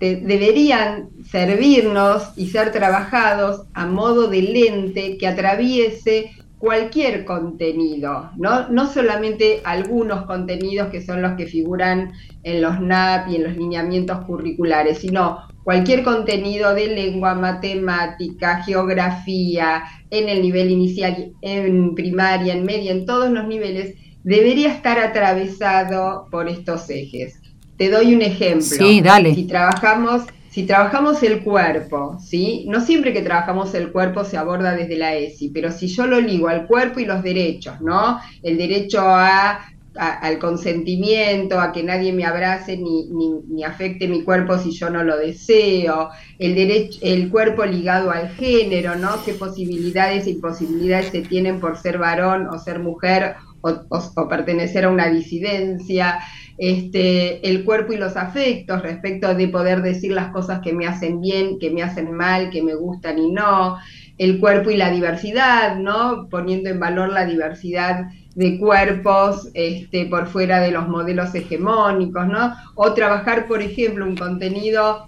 deberían 0.00 1.08
servirnos 1.28 2.22
y 2.36 2.50
ser 2.50 2.70
trabajados 2.70 3.62
a 3.74 3.86
modo 3.86 4.28
de 4.28 4.42
lente 4.42 5.16
que 5.18 5.26
atraviese 5.26 6.30
cualquier 6.58 7.24
contenido, 7.24 8.30
¿no? 8.36 8.68
no 8.68 8.92
solamente 8.92 9.60
algunos 9.64 10.26
contenidos 10.26 10.88
que 10.88 11.00
son 11.00 11.22
los 11.22 11.32
que 11.32 11.46
figuran 11.46 12.12
en 12.42 12.60
los 12.60 12.80
NAP 12.80 13.28
y 13.28 13.36
en 13.36 13.44
los 13.44 13.56
lineamientos 13.56 14.24
curriculares, 14.24 14.98
sino 14.98 15.38
cualquier 15.62 16.02
contenido 16.02 16.74
de 16.74 16.88
lengua, 16.88 17.34
matemática, 17.34 18.62
geografía, 18.64 19.84
en 20.10 20.28
el 20.28 20.42
nivel 20.42 20.70
inicial, 20.70 21.32
en 21.42 21.94
primaria, 21.94 22.54
en 22.54 22.64
media, 22.64 22.90
en 22.90 23.06
todos 23.06 23.30
los 23.30 23.46
niveles, 23.46 23.94
debería 24.24 24.72
estar 24.72 24.98
atravesado 24.98 26.26
por 26.30 26.48
estos 26.48 26.88
ejes. 26.90 27.40
Te 27.76 27.90
doy 27.90 28.14
un 28.14 28.22
ejemplo. 28.22 28.62
Sí, 28.62 29.00
dale. 29.00 29.34
Si 29.34 29.44
trabajamos 29.44 30.22
si 30.50 30.64
trabajamos 30.64 31.22
el 31.22 31.42
cuerpo, 31.42 32.18
¿sí? 32.20 32.64
No 32.68 32.80
siempre 32.80 33.12
que 33.12 33.22
trabajamos 33.22 33.74
el 33.74 33.92
cuerpo 33.92 34.24
se 34.24 34.36
aborda 34.36 34.74
desde 34.74 34.96
la 34.96 35.14
ESI, 35.14 35.50
pero 35.50 35.70
si 35.70 35.88
yo 35.88 36.06
lo 36.06 36.20
ligo 36.20 36.48
al 36.48 36.66
cuerpo 36.66 37.00
y 37.00 37.04
los 37.04 37.22
derechos, 37.22 37.80
¿no? 37.80 38.18
El 38.42 38.56
derecho 38.56 39.00
a, 39.02 39.60
al 39.98 40.38
consentimiento, 40.38 41.60
a 41.60 41.72
que 41.72 41.82
nadie 41.82 42.12
me 42.12 42.24
abrace 42.24 42.76
ni, 42.76 43.08
ni, 43.48 43.64
afecte 43.64 44.06
mi 44.06 44.22
cuerpo 44.22 44.56
si 44.58 44.70
yo 44.70 44.90
no 44.90 45.02
lo 45.02 45.18
deseo, 45.18 46.10
el, 46.38 46.54
derecho, 46.54 46.98
el 47.02 47.28
cuerpo 47.30 47.64
ligado 47.64 48.10
al 48.10 48.28
género, 48.30 48.96
¿no? 48.96 49.22
Qué 49.24 49.34
posibilidades 49.34 50.26
e 50.26 50.30
imposibilidades 50.30 51.10
se 51.10 51.22
tienen 51.22 51.60
por 51.60 51.76
ser 51.76 51.98
varón 51.98 52.46
o 52.46 52.58
ser 52.58 52.78
mujer 52.78 53.34
o, 53.60 54.28
pertenecer 54.28 54.84
a 54.84 54.90
una 54.90 55.08
disidencia 55.08 56.18
este, 56.56 57.48
el 57.48 57.64
cuerpo 57.64 57.92
y 57.92 57.96
los 57.96 58.16
afectos 58.16 58.82
respecto 58.82 59.34
de 59.34 59.48
poder 59.48 59.82
decir 59.82 60.12
las 60.12 60.32
cosas 60.32 60.60
que 60.60 60.72
me 60.72 60.86
hacen 60.86 61.20
bien, 61.20 61.58
que 61.58 61.70
me 61.70 61.82
hacen 61.82 62.12
mal, 62.12 62.50
que 62.50 62.62
me 62.62 62.74
gustan 62.74 63.18
y 63.18 63.30
no, 63.30 63.76
el 64.18 64.40
cuerpo 64.40 64.70
y 64.70 64.76
la 64.76 64.90
diversidad, 64.90 65.76
¿no? 65.76 66.28
Poniendo 66.28 66.68
en 66.68 66.80
valor 66.80 67.10
la 67.10 67.24
diversidad 67.24 68.08
de 68.34 68.58
cuerpos 68.58 69.48
este, 69.54 70.06
por 70.06 70.26
fuera 70.26 70.60
de 70.60 70.72
los 70.72 70.88
modelos 70.88 71.34
hegemónicos, 71.34 72.26
¿no? 72.26 72.54
O 72.74 72.92
trabajar, 72.92 73.46
por 73.46 73.62
ejemplo, 73.62 74.04
un 74.04 74.16
contenido 74.16 75.06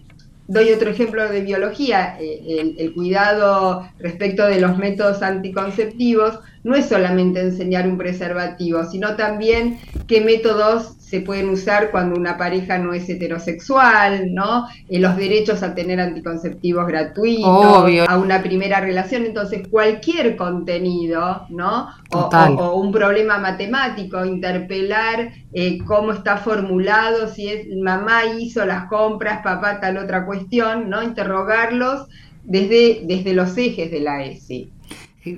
Doy 0.51 0.73
otro 0.73 0.91
ejemplo 0.91 1.29
de 1.29 1.43
biología, 1.43 2.17
eh, 2.21 2.75
el, 2.77 2.93
cuidado 2.93 3.89
respecto 4.01 4.45
de 4.49 4.61
los 4.61 4.79
métodos 4.79 5.23
anticonceptivos 5.23 6.41
no 6.63 6.75
es 6.75 6.87
solamente 6.87 7.41
enseñar 7.41 7.89
un 7.89 7.97
preservativo, 7.97 8.85
sino 8.85 9.17
también 9.17 9.79
qué 10.07 10.21
métodos 10.21 10.97
se 10.99 11.21
pueden 11.21 11.49
usar 11.49 11.91
cuando 11.91 12.15
una 12.15 12.39
pareja 12.39 12.79
no 12.79 12.93
es 12.93 13.09
heterosexual, 13.09 14.33
¿no? 14.33 14.69
Eh, 14.89 15.01
los 15.01 15.17
derechos 15.17 15.63
a 15.65 15.75
tener 15.75 16.01
anticonceptivos 16.01 16.87
gratuitos, 16.87 18.09
a 18.09 18.17
una 18.17 18.43
primera 18.43 18.81
relación. 18.81 19.25
Entonces, 19.25 19.67
cualquier 19.69 20.37
contenido, 20.37 21.47
¿no? 21.49 21.89
O, 22.13 22.75
un 22.77 22.93
problema 22.93 23.39
matemático, 23.39 24.25
interpelar 24.25 25.33
eh, 25.53 25.79
cómo 25.85 26.13
está 26.13 26.37
formulado, 26.37 27.27
si 27.27 27.49
es 27.49 27.67
mamá 27.83 28.27
hizo 28.39 28.65
las 28.65 28.87
compras, 28.87 29.41
papá 29.43 29.81
tal 29.81 29.97
otra 29.97 30.25
cuestión, 30.25 30.89
¿no? 30.89 31.03
Interrogarlos 31.03 32.07
desde, 32.45 33.03
desde 33.05 33.33
los 33.33 33.59
ejes 33.59 33.91
de 33.91 34.01
la 34.01 34.23
ESI. 34.23 34.71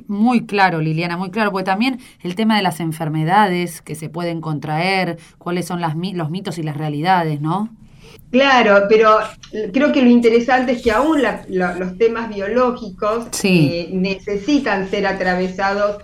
Muy 0.06 0.46
claro, 0.46 0.80
Liliana, 0.80 1.16
muy 1.16 1.30
claro, 1.30 1.50
porque 1.50 1.64
también 1.64 1.98
el 2.22 2.34
tema 2.34 2.56
de 2.56 2.62
las 2.62 2.80
enfermedades 2.80 3.82
que 3.82 3.94
se 3.94 4.08
pueden 4.08 4.40
contraer, 4.40 5.18
cuáles 5.38 5.66
son 5.66 5.80
las, 5.80 5.94
los 5.96 6.30
mitos 6.30 6.58
y 6.58 6.62
las 6.62 6.76
realidades, 6.76 7.40
¿no? 7.40 7.70
Claro, 8.30 8.86
pero 8.88 9.18
creo 9.72 9.92
que 9.92 10.02
lo 10.02 10.08
interesante 10.08 10.72
es 10.72 10.82
que 10.82 10.90
aún 10.90 11.20
los 11.48 11.98
temas 11.98 12.34
biológicos 12.34 13.26
eh, 13.42 13.90
necesitan 13.92 14.88
ser 14.88 15.06
atravesados 15.06 15.98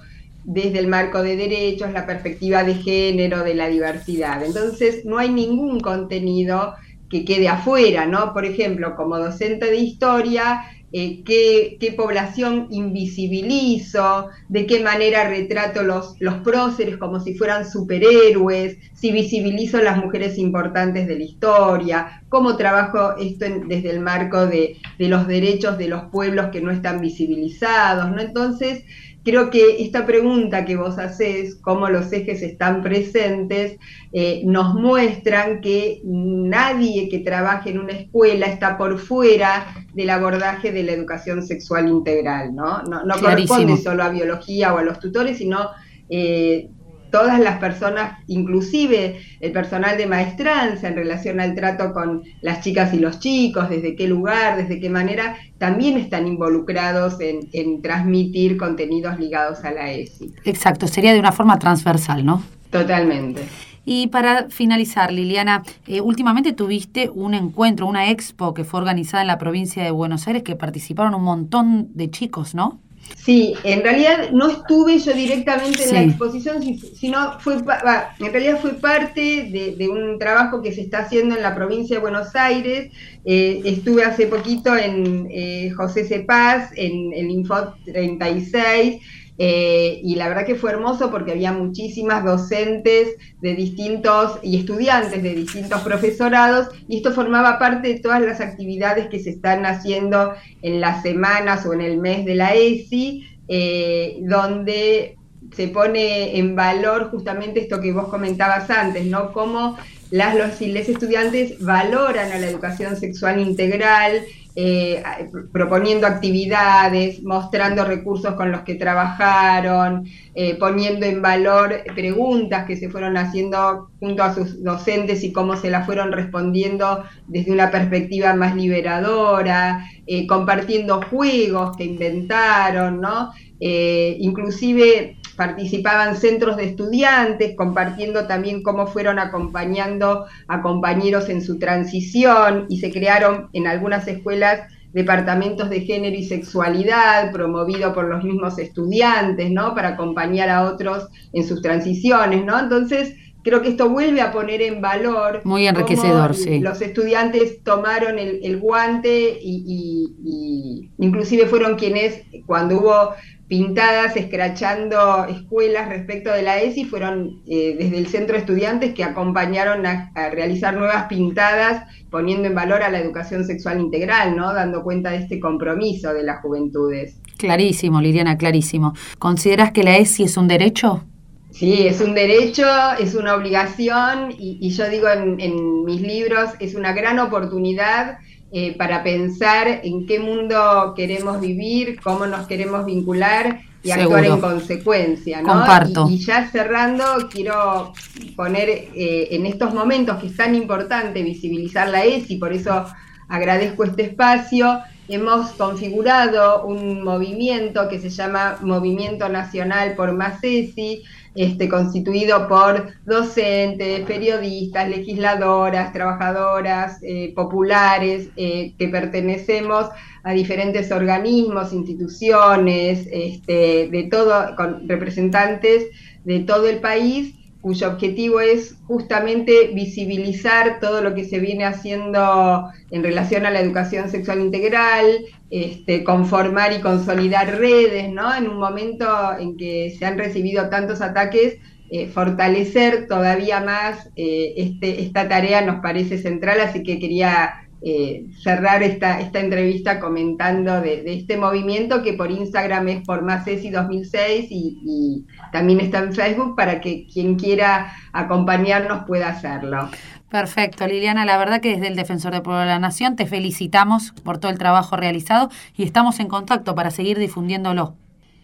desde 0.45 0.79
el 0.79 0.89
marco 0.89 1.23
de 1.23 1.37
derechos, 1.37 1.93
la 1.93 2.07
perspectiva 2.07 2.65
de 2.65 2.75
género, 2.75 3.45
de 3.45 3.55
la 3.55 3.69
diversidad. 3.69 4.45
Entonces, 4.45 5.05
no 5.05 5.19
hay 5.19 5.31
ningún 5.31 5.81
contenido 5.81 6.75
que 7.09 7.25
quede 7.25 7.49
afuera, 7.49 8.07
¿no? 8.07 8.33
Por 8.33 8.45
ejemplo, 8.45 8.95
como 8.95 9.19
docente 9.19 9.67
de 9.67 9.77
historia, 9.77 10.63
eh, 10.91 11.23
qué, 11.25 11.95
población 11.97 12.69
invisibilizo, 12.71 14.29
de 14.49 14.67
qué 14.67 14.81
manera 14.81 15.29
retrato 15.29 15.83
los, 15.83 16.15
los 16.19 16.37
próceres 16.37 16.97
como 16.97 17.21
si 17.21 17.35
fueran 17.35 17.69
superhéroes, 17.69 18.79
si 18.95 19.13
visibilizo 19.13 19.83
las 19.83 19.99
mujeres 19.99 20.39
importantes 20.39 21.07
de 21.07 21.19
la 21.19 21.25
historia, 21.25 22.23
cómo 22.29 22.57
trabajo 22.57 23.17
esto 23.19 23.47
desde 23.67 23.91
el 23.91 24.01
marco 24.01 24.47
de, 24.47 24.77
de, 24.99 25.09
los 25.09 25.27
derechos 25.27 25.77
de 25.77 25.89
los 25.89 26.05
pueblos 26.05 26.49
que 26.53 26.61
no 26.61 26.71
están 26.71 27.01
visibilizados, 27.01 28.11
¿no? 28.11 28.21
Entonces, 28.21 28.85
creo 29.29 29.51
que 29.51 29.83
esta 29.83 30.07
pregunta 30.07 30.65
que 30.65 30.77
vos 30.77 30.99
haces, 30.99 31.57
cómo 31.57 31.91
los 31.91 32.11
ejes 32.13 32.41
están 32.41 32.83
presentes, 32.83 33.77
eh, 34.13 34.41
nos 34.47 34.75
muestran 34.75 35.61
que 35.61 36.01
nadie 36.03 37.11
que 37.11 37.19
trabaje 37.19 37.69
en 37.71 37.79
una 37.79 37.93
escuela 37.93 38.47
está 38.47 38.79
por 38.79 38.99
fuera 38.99 39.67
del 39.93 40.09
abordaje 40.09 40.73
de 40.73 40.83
la 40.83 40.93
educación 40.93 41.43
sexual 41.43 41.89
integral, 41.89 42.55
¿no? 42.55 42.83
No, 42.85 43.05
no 43.05 43.21
corresponde 43.21 43.77
solo 43.77 44.03
a 44.03 44.09
biología 44.09 44.73
o 44.73 44.79
a 44.79 44.83
los 44.83 44.99
tutores, 44.99 45.37
sino 45.37 45.69
eh, 46.09 46.71
todas 47.11 47.41
las 47.41 47.59
personas, 47.59 48.19
inclusive 48.27 49.21
el 49.41 49.53
personal 49.53 49.97
de 49.97 50.07
maestranza 50.07 50.89
en 50.89 50.95
relación 50.95 51.41
al 51.41 51.55
trato 51.55 51.93
con 51.93 52.23
las 52.41 52.63
chicas 52.63 52.93
y 52.95 52.99
los 52.99 53.19
chicos, 53.19 53.69
desde 53.69 53.97
qué 53.97 54.09
lugar, 54.09 54.57
desde 54.57 54.81
qué 54.81 54.91
manera, 54.91 55.37
también 55.59 55.99
están 55.99 56.27
involucrados 56.27 57.19
en, 57.21 57.83
transmitir 57.83 58.57
contenidos 58.57 59.19
ligados 59.19 59.65
a 59.65 59.71
la 59.71 59.91
ESI. 59.93 60.33
Exacto, 60.45 60.87
sería 60.87 61.13
de 61.13 61.21
una 61.21 61.33
forma 61.33 61.59
transversal, 61.59 62.25
¿no? 62.25 62.43
Totalmente. 62.71 63.43
Y 63.85 64.09
para 64.09 64.51
finalizar, 64.51 65.13
Liliana, 65.13 65.63
eh, 65.87 66.03
últimamente 66.03 66.53
tuviste 66.53 67.09
un 67.09 67.33
encuentro, 67.33 67.87
una 67.87 68.11
expo 68.11 68.53
que 68.53 68.65
fue 68.65 68.81
organizada 68.81 69.23
en 69.23 69.29
la 69.29 69.39
provincia 69.39 69.83
de 69.83 69.91
Buenos 69.91 70.27
Aires, 70.27 70.43
que 70.43 70.57
participaron 70.57 71.15
un 71.15 71.23
montón 71.23 71.89
de 71.95 72.11
chicos, 72.11 72.55
¿no? 72.55 72.81
Sí, 73.17 73.55
en 73.63 73.83
realidad 73.83 74.31
no 74.33 74.49
estuve 74.49 74.99
yo 74.99 75.13
directamente 75.13 75.85
en 75.85 75.95
la 75.95 76.03
exposición, 76.03 76.63
sino 76.63 77.39
fue, 77.41 77.57
en 77.57 78.33
realidad 78.33 78.59
fue 78.61 78.75
parte 78.75 79.51
de, 79.77 79.89
un 79.89 80.19
trabajo 80.19 80.63
que 80.63 80.73
se 80.73 80.81
está 80.81 81.01
haciendo 81.01 81.37
en 81.37 81.43
la 81.43 81.55
provincia 81.55 81.97
de 81.97 82.01
Buenos 82.01 82.35
Aires. 82.35 82.91
Eh, 83.25 83.61
estuve 83.65 84.05
hace 84.05 84.27
poquito 84.29 84.75
en 84.75 85.29
eh, 85.31 85.71
José 85.77 86.05
Cepaz, 86.05 86.71
en 86.75 87.13
el 87.13 87.31
Info 87.31 87.75
36, 87.85 89.03
eh, 89.41 90.01
y 90.03 90.17
la 90.17 90.29
verdad 90.29 90.45
que 90.45 90.57
fue 90.57 90.73
hermoso 90.73 91.13
porque 91.13 91.31
había 91.31 91.53
muchísimas 91.53 92.25
docentes 92.25 93.15
de 93.41 93.55
distintos 93.55 94.39
y 94.43 94.59
estudiantes 94.59 95.23
de 95.23 95.35
distintos 95.35 95.81
profesorados 95.83 96.69
y 96.89 96.97
esto 96.97 97.13
formaba 97.13 97.59
parte 97.59 97.87
de 97.89 98.01
todas 98.01 98.21
las 98.21 98.41
actividades 98.41 99.07
que 99.07 99.21
se 99.21 99.31
están 99.31 99.65
haciendo 99.65 100.33
en 100.63 100.81
las 100.81 101.03
semanas 101.03 101.65
o 101.67 101.73
en 101.73 101.83
el 101.83 101.99
mes 101.99 102.25
de 102.25 102.35
la 102.35 102.55
ESI, 102.55 103.29
eh, 103.47 104.17
donde 104.23 105.17
se 105.55 105.69
pone 105.69 106.37
en 106.37 106.57
valor 106.57 107.11
justamente 107.11 107.61
esto 107.61 107.81
que 107.81 107.93
vos 107.93 108.09
comentabas 108.09 108.69
antes, 108.71 109.07
¿no? 109.07 109.33
Cómo 109.33 109.79
las, 110.11 110.35
los 110.35 110.61
y 110.61 110.77
estudiantes 110.77 111.61
valoran 111.61 112.33
a 112.33 112.39
la 112.39 112.49
educación 112.49 112.97
sexual 112.97 113.41
integral, 113.41 114.23
eh, 114.61 115.05
proponiendo 115.53 116.05
actividades, 116.05 117.23
mostrando 117.23 117.85
recursos 117.85 118.35
con 118.35 118.51
los 118.51 118.63
que 118.63 118.75
trabajaron, 118.75 120.05
eh, 120.35 120.57
poniendo 120.57 121.07
en 121.07 121.23
valor 121.23 121.85
preguntas 121.95 122.67
que 122.67 122.75
se 122.75 122.89
fueron 122.89 123.17
haciendo 123.17 123.89
junto 124.01 124.25
a 124.25 124.35
sus 124.35 124.61
docentes 124.65 125.23
y 125.23 125.33
cómo 125.33 125.55
se 125.55 125.71
las 125.71 125.87
fueron 125.87 126.11
respondiendo 126.11 127.05
desde 127.29 127.53
una 127.53 127.71
perspectiva 127.71 128.35
más 128.35 128.57
liberadora, 128.57 129.87
eh, 130.09 130.27
compartiendo 130.27 131.03
juegos 131.03 131.77
que 131.77 131.85
inventaron, 131.85 133.01
¿no? 133.01 133.31
inclusive 133.61 135.18
participaban 135.39 136.17
centros 136.17 136.57
de 136.57 136.65
estudiantes, 136.65 137.55
compartiendo 137.55 138.27
también 138.27 138.61
cómo 138.65 138.89
fueron 138.89 139.21
acompañando 139.21 140.27
a 140.49 140.63
compañeros 140.63 141.29
en 141.29 141.43
su 141.43 141.61
transición 141.61 142.67
y 142.69 142.81
se 142.81 142.91
crearon 142.91 143.49
en 143.53 143.69
algunas 143.69 144.09
escuelas 144.09 144.63
departamentos 144.93 145.71
de 145.71 145.83
género 145.83 146.17
y 146.17 146.25
sexualidad 146.25 147.31
promovido 147.31 147.95
por 147.95 148.09
los 148.09 148.25
mismos 148.25 148.59
estudiantes, 148.59 149.49
¿no? 149.53 149.77
Para 149.77 149.91
acompañar 149.91 150.49
a 150.49 150.65
otros 150.65 151.07
en 151.33 151.47
sus 151.47 151.63
transiciones, 151.63 152.45
¿no? 152.45 152.59
Entonces, 152.59 153.15
creo 153.45 153.63
que 153.63 153.69
esto 153.69 153.89
vuelve 153.89 154.21
a 154.21 154.33
poner 154.33 154.61
en 154.61 154.81
valor. 154.81 155.43
Muy 155.45 155.69
enriquecedor, 155.69 156.35
sí. 156.35 156.59
Los 156.59 156.83
estudiantes 156.83 157.63
tomaron 157.63 158.19
el, 158.19 158.59
guante 158.59 159.39
y, 159.41 160.11
y, 160.25 160.91
inclusive 160.99 161.47
fueron 161.47 161.77
quienes, 161.77 162.25
cuando 162.47 162.81
hubo 162.81 163.15
pintadas 163.49 164.15
escrachando 164.17 165.25
escuelas 165.25 165.89
respecto 165.89 166.31
de 166.31 166.43
la 166.43 166.61
ESI 166.61 166.85
fueron 166.85 167.43
eh, 167.49 167.77
desde 167.79 167.97
el 167.97 168.07
centro 168.07 168.35
de 168.35 168.41
estudiantes 168.41 168.95
que 168.95 169.03
acompañaron 169.03 169.87
a, 169.87 170.13
realizar 170.31 170.77
nuevas 170.77 171.07
pintadas 171.07 171.85
poniendo 172.11 172.47
en 172.47 172.55
valor 172.55 172.83
a 172.83 172.91
la 172.91 172.99
educación 172.99 173.45
sexual 173.45 173.81
integral, 173.81 174.37
¿no? 174.37 174.53
Dando 174.53 174.83
cuenta 174.83 175.11
de 175.11 175.19
este 175.19 175.41
compromiso 175.41 176.13
de 176.13 176.23
las 176.23 176.41
juventudes. 176.43 177.17
Clarísimo, 177.39 178.01
Liliana, 178.01 178.37
clarísimo. 178.37 178.95
¿Consideras 179.19 179.73
que 179.73 179.83
la 179.83 179.97
ESI 179.97 180.25
es 180.25 180.37
un 180.37 180.49
derecho? 180.49 181.05
Sí, 181.51 181.87
es 181.87 182.01
un 182.01 182.15
derecho, 182.15 182.67
es 183.01 183.15
una 183.15 183.35
obligación 183.35 184.35
y, 184.39 184.69
yo 184.71 184.89
digo 184.91 185.09
en 185.09 185.85
mis 185.85 186.03
libros, 186.03 186.51
es 186.61 186.75
una 186.75 186.93
gran 186.93 187.19
oportunidad 187.19 188.19
eh, 188.51 188.75
para 188.79 189.03
pensar 189.03 189.81
en 189.83 190.07
qué 190.07 190.19
mundo 190.19 190.95
queremos 190.97 191.39
vivir, 191.39 192.01
cómo 192.01 192.27
nos 192.27 192.47
queremos 192.47 192.87
vincular 192.87 193.61
y 193.83 193.91
actuar 193.91 194.25
en 194.25 194.41
consecuencia. 194.41 195.43
¿no? 195.43 195.49
Comparto. 195.49 196.09
Y, 196.11 196.19
ya 196.19 196.49
cerrando, 196.51 197.05
quiero 197.31 197.93
poner 198.37 198.69
eh, 198.71 199.29
en 199.33 199.45
estos 199.45 199.75
momentos 199.75 200.17
que 200.19 200.29
es 200.29 200.37
tan 200.37 200.55
importante 200.55 201.23
visibilizar 201.23 201.89
la 201.91 202.05
ESI, 202.05 202.37
por 202.37 202.55
eso 202.55 202.87
agradezco 203.29 203.85
este 203.85 204.05
espacio. 204.05 204.81
Hemos 205.09 205.51
configurado 205.53 206.65
un 206.65 207.03
movimiento 207.03 207.89
que 207.89 207.99
se 207.99 208.09
llama 208.09 208.59
Movimiento 208.63 209.29
Nacional 209.29 209.95
por 209.95 210.13
Más 210.13 210.43
ESI, 210.43 211.03
este, 211.39 211.69
constituido 211.69 212.49
por 212.49 212.89
docentes, 213.07 214.01
periodistas, 214.07 214.89
legisladoras, 214.89 215.93
trabajadoras 215.93 216.99
eh, 217.03 217.33
populares 217.33 218.29
eh, 218.37 218.75
que 218.77 218.89
pertenecemos 218.89 219.87
a 220.25 220.33
diferentes 220.33 220.91
organismos, 220.91 221.73
instituciones, 221.73 223.07
este, 223.13 223.89
de 223.89 224.09
todo, 224.11 224.57
con 224.57 224.89
representantes 224.89 225.87
de 226.25 226.41
todo 226.41 226.69
el 226.69 226.81
país 226.81 227.38
cuyo 227.69 227.87
objetivo 227.89 228.41
es 228.41 228.77
justamente 228.87 229.73
visibilizar 229.75 230.81
todo 230.81 231.03
lo 231.03 231.15
que 231.15 231.27
se 231.27 231.39
viene 231.39 231.67
haciendo 231.67 232.71
en 232.91 233.03
relación 233.03 233.45
a 233.45 233.51
la 233.51 233.61
educación 233.61 234.09
sexual 234.09 234.41
integral, 234.41 235.27
este, 235.51 236.03
conformar 236.03 236.73
y 236.73 236.81
consolidar 236.81 237.59
redes, 237.59 238.11
¿no? 238.11 238.35
En 238.35 238.49
un 238.49 238.59
momento 238.59 239.07
en 239.39 239.59
que 239.59 239.95
se 239.99 240.07
han 240.07 240.17
recibido 240.17 240.71
tantos 240.71 241.03
ataques, 241.03 241.59
eh, 241.91 242.07
fortalecer 242.07 243.07
todavía 243.07 243.61
más 243.61 244.09
eh, 244.17 244.55
este, 244.57 245.03
esta 245.03 245.29
tarea 245.29 245.61
nos 245.61 245.83
parece 245.83 246.17
central, 246.17 246.61
así 246.63 246.83
que 246.83 246.99
quería 246.99 247.68
eh, 247.81 248.27
cerrar 248.43 248.83
esta, 248.83 249.21
esta 249.21 249.39
entrevista 249.39 250.01
comentando 250.01 250.81
de, 250.81 251.05
este 251.07 251.37
movimiento 251.37 252.03
que 252.03 252.15
por 252.15 252.31
Instagram 252.31 252.89
es 252.89 253.05
por 253.05 253.23
más 253.23 253.47
ESI 253.47 253.71
2006 253.71 254.49
y, 254.51 255.25
también 255.53 255.81
está 255.81 256.01
en 256.01 256.13
Facebook 256.13 256.57
para 256.57 256.81
que 256.81 257.07
quien 257.07 257.37
quiera 257.37 257.93
acompañarnos 258.13 259.05
pueda 259.07 259.29
hacerlo. 259.29 259.89
Perfecto, 260.29 260.87
Liliana, 260.87 261.25
la 261.25 261.39
verdad 261.39 261.61
que 261.61 261.71
desde 261.71 261.87
el 261.87 261.97
Defensor 261.97 262.33
del 262.33 262.43
Pueblo 262.43 262.61
de 262.61 262.67
la 262.67 262.79
Nación 262.79 263.17
te 263.17 263.25
felicitamos 263.25 264.13
por 264.25 264.39
todo 264.39 264.51
el 264.51 264.59
trabajo 264.59 264.97
realizado 264.97 265.49
y 265.75 265.85
estamos 265.85 266.21
en 266.21 266.29
contacto 266.29 266.75
para 266.75 266.91
seguir 266.91 267.19
difundiéndolo. 267.19 267.95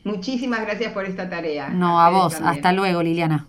Muchísimas 0.05 0.63
gracias 0.63 0.93
por 0.93 1.05
esta 1.05 1.29
tarea. 1.29 1.69
No, 1.71 2.01
a, 2.01 2.11
vos. 2.11 2.41
Hasta 2.43 2.73
luego, 2.73 3.03
Liliana. 3.03 3.49